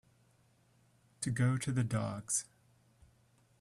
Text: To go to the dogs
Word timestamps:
To 1.19 1.29
go 1.29 1.57
to 1.57 1.71
the 1.71 1.83
dogs 1.83 2.45